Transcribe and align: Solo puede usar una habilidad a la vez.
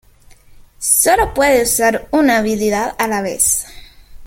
Solo 0.79 1.31
puede 1.31 1.61
usar 1.61 2.07
una 2.09 2.39
habilidad 2.39 2.95
a 2.97 3.07
la 3.07 3.21
vez. 3.21 3.67